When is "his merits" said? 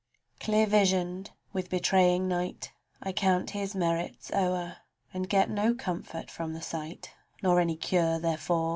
3.51-4.31